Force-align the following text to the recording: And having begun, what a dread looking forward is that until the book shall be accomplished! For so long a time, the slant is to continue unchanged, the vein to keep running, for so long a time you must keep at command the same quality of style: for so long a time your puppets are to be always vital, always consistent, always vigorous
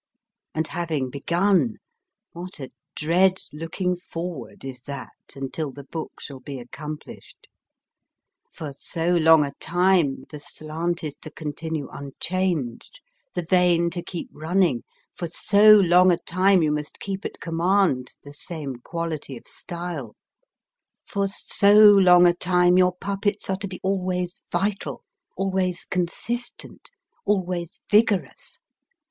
And 0.55 0.65
having 0.65 1.11
begun, 1.11 1.75
what 2.31 2.59
a 2.59 2.71
dread 2.95 3.39
looking 3.53 3.95
forward 3.95 4.65
is 4.65 4.81
that 4.87 5.35
until 5.35 5.71
the 5.71 5.83
book 5.83 6.13
shall 6.19 6.39
be 6.39 6.59
accomplished! 6.59 7.47
For 8.49 8.73
so 8.73 9.11
long 9.15 9.45
a 9.45 9.51
time, 9.59 10.23
the 10.31 10.39
slant 10.39 11.03
is 11.03 11.13
to 11.21 11.29
continue 11.29 11.87
unchanged, 11.89 12.99
the 13.35 13.43
vein 13.43 13.91
to 13.91 14.01
keep 14.01 14.27
running, 14.33 14.81
for 15.13 15.27
so 15.27 15.75
long 15.75 16.11
a 16.11 16.17
time 16.17 16.63
you 16.63 16.71
must 16.71 16.99
keep 16.99 17.23
at 17.23 17.39
command 17.39 18.15
the 18.23 18.33
same 18.33 18.77
quality 18.77 19.37
of 19.37 19.47
style: 19.47 20.15
for 21.05 21.27
so 21.27 21.75
long 21.77 22.25
a 22.25 22.33
time 22.33 22.75
your 22.75 22.95
puppets 22.99 23.51
are 23.51 23.57
to 23.57 23.67
be 23.67 23.79
always 23.83 24.41
vital, 24.51 25.03
always 25.37 25.85
consistent, 25.85 26.89
always 27.23 27.81
vigorous 27.91 28.61